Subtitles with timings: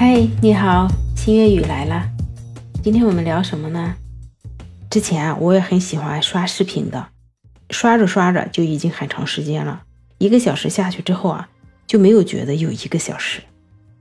[0.00, 2.08] 嗨，你好，新月雨来了。
[2.84, 3.96] 今天我们聊什么呢？
[4.88, 7.08] 之前啊，我也很喜欢刷视频的，
[7.70, 9.82] 刷着刷着就已经很长时间了，
[10.18, 11.48] 一个小时下去之后啊，
[11.84, 13.42] 就没有觉得有一个小时。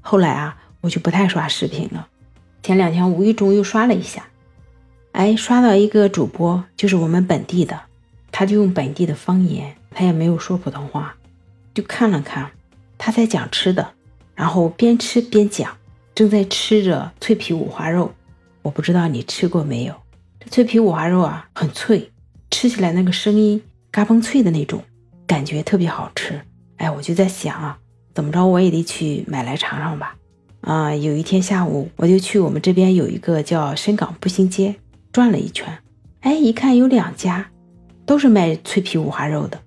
[0.00, 2.06] 后来啊，我就不太刷视频了。
[2.62, 4.28] 前两天无意中又刷了一下，
[5.10, 7.76] 哎，刷到一个主播，就是我们本地的，
[8.30, 11.16] 他就用本地的方言，他也没有说普通话，
[11.74, 12.48] 就看了看，
[12.96, 13.94] 他在讲吃的，
[14.36, 15.76] 然后边吃边讲，
[16.20, 18.12] 正在吃着脆皮五花肉，
[18.60, 19.94] 我不知道你吃过没有，
[20.38, 22.12] 这脆皮五花肉啊很脆，
[22.50, 24.82] 吃起来那个声音嘎嘣脆的那种，
[25.26, 26.38] 感觉特别好吃。
[26.76, 27.78] 哎，我就在想啊，
[28.12, 30.14] 怎么着我也得去买来尝尝吧。
[30.60, 34.74] 啊，有一天下午，我就去我们这边有一个叫深港步行街
[35.10, 35.66] 转了一圈。
[36.20, 37.50] 哎，一看有两家，
[38.04, 39.58] 都是卖脆皮五花肉的。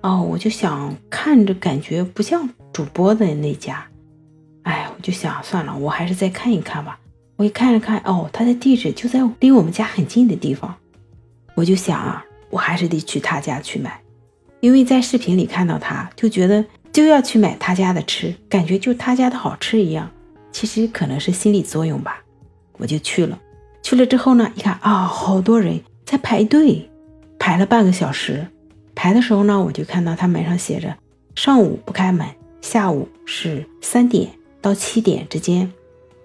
[0.00, 3.86] 哦，我就想看着感觉不像主播的那家。
[5.02, 6.98] 就想算了，我还是再看一看吧。
[7.36, 10.74] 我一看了看，哦，他的地址就在离我们家很近的地方。
[11.54, 14.00] 我就想啊，我还是得去他家去买，
[14.60, 20.08] 因为在视频里看到他，就觉得就要去买他家的吃，感觉就他家的好吃一样。
[20.52, 22.22] 其实可能是心理作用吧，
[22.78, 23.38] 我就去了。
[23.82, 26.88] 去了之后呢，一看啊，好多人在排队，
[27.38, 28.46] 排了半个小时。
[28.94, 30.94] 排的时候呢，我就看到他门上写着
[31.34, 32.26] 上午不开门，
[32.60, 34.30] 下午是三点
[34.62, 35.70] 到七点之间。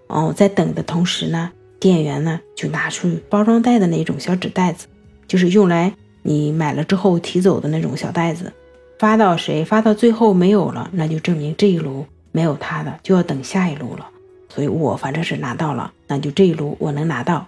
[0.08, 4.88] 哦，在等的同时呢，店员呢就拿出包装袋的那种小纸袋子，
[5.28, 8.54] 就是用来你买了之后提走的那种小袋子。
[9.00, 9.66] 发到谁？
[9.66, 14.08] 发到最后没有了，那就证明这一炉没有他的，就要等下一炉了。
[14.48, 17.48] 所以我反正是拿到了，那就这一炉我能拿到。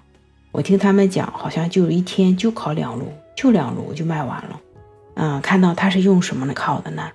[0.51, 4.59] 我听他们讲，好像就一天就烤两炉，就两炉就卖完了。
[5.15, 7.09] 嗯，看到他是用什么来烤的呢？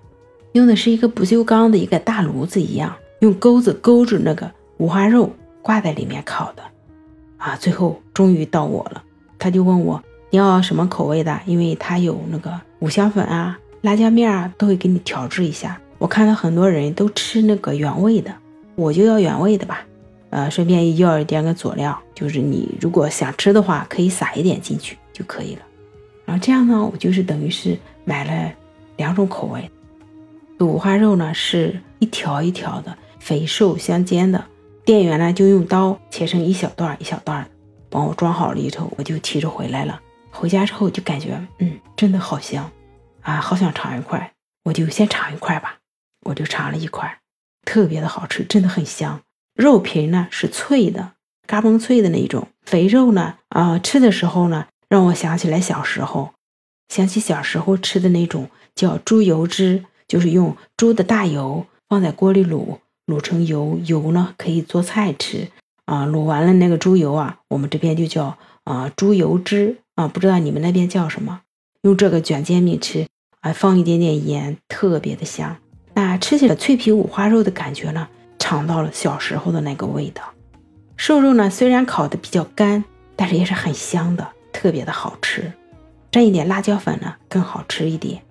[0.52, 5.30] 用的是一个不锈钢的一个大炉子一样，用钩子钩住那个五花肉
[5.62, 6.62] 挂在里面烤的。
[7.38, 9.02] 啊，最后终于到我了，
[9.38, 15.80] 他就问我你要什么口味的，因为他有那个五香粉啊、辣椒面啊，都会给你调制一下。
[15.96, 18.30] 我看到很多人都吃那个原味的。
[18.74, 19.86] 我就要原味的吧，
[20.28, 25.62] 呃，顺便要一点个佐料，就是你如果想吃的话，可以撒一点进去就可以了。
[26.26, 28.52] 然后这样呢，我就是等于是买了
[28.98, 29.70] 两种口味。
[30.60, 34.44] 五花肉呢是一条一条的，肥瘦相间的。
[34.84, 37.50] 店员呢就用刀切成一小段一小段的，
[37.88, 39.98] 帮我装好了以后，我就提着回来了。
[40.30, 42.70] 回家之后就感觉，嗯，真的好香
[43.22, 45.78] 啊，好想尝一块，我就先尝一块吧，
[46.26, 47.18] 我就尝了一块。
[47.64, 49.22] 特别的好吃，真的很香。
[49.54, 51.12] 肉皮呢是脆的，
[51.46, 52.48] 嘎嘣脆的那种。
[52.66, 56.34] 肥肉呢，啊，吃的时候呢，让我想起来小时候，
[56.88, 65.48] 想起小时候吃的那种叫猪油汁，就是用猪的大油放在锅里卤，卤成油，油呢可以做菜吃。
[65.86, 71.42] 啊，卤完了那个猪油啊，我们这边就叫啊猪油汁啊，不知道你们那边叫什么？
[71.82, 73.06] 用这个卷煎饼吃，
[73.40, 75.58] 啊，放一点点盐，特别的香。
[75.92, 80.22] 那吃起来脆皮五花肉的感觉呢，尝到了小时候的那个味道。
[80.96, 82.82] 瘦肉呢，虽然烤的比较干，
[83.14, 85.52] 但是也是很香的，特别的好吃。
[86.10, 88.22] 蘸一点辣椒粉呢，更好吃一点。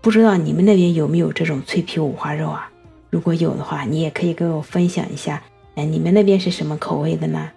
[0.00, 2.70] 不知道你们那边有没有这种脆皮五花肉啊？
[3.14, 5.40] 如果有的话，你也可以跟我分享一下。
[5.76, 7.48] 哎，你们那边是什么口味的呢？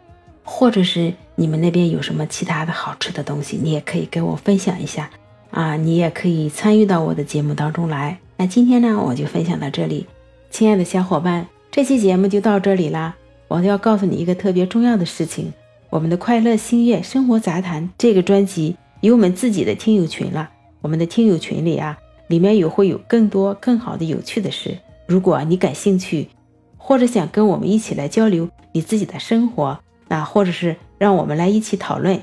[0.44, 5.10] 或者是你们那边有什么其他的好吃的东西，你也可以跟我分享一下。
[5.50, 8.20] 啊，你也可以参与到我的节目当中来。
[8.36, 10.06] 那今天呢，我就分享到这里，
[10.52, 13.16] 亲爱的小伙伴，这期节目就到这里啦。
[13.48, 15.52] 我要告诉你一个特别重要的事情，
[15.90, 20.52] 我们的快乐星月生活杂谈这个专辑有我们自己的听友群了。
[20.82, 21.98] 我们的听友群里啊，
[22.28, 24.78] 里面有会有更多更好的有趣的事。
[25.08, 26.30] 如果你感兴趣，
[26.78, 32.20] 或者想跟我们一起来交流你自己的生活，那或者是让我们来一起讨论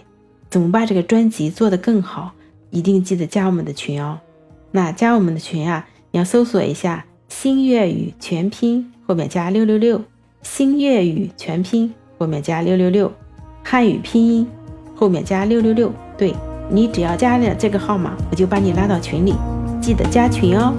[0.51, 2.33] 怎么把这个专辑做得更好，
[2.71, 4.21] 一定记得加我们的群哦。
[4.71, 5.87] 那加我们的群啊。
[6.11, 10.01] 你要搜索一下“新粤语全拼”后面加六六六
[10.43, 13.13] ，“新粤语全拼”后面加六六六，
[13.65, 14.47] 汉语拼音
[14.95, 15.93] 后面加六六六。
[16.17, 16.33] 对
[16.71, 19.35] 你只要加了这个号码，我就把你拉到群里，
[19.83, 20.73] 记得加群哦。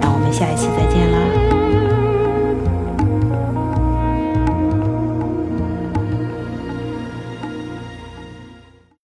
[0.00, 0.83] 那我们下一期再。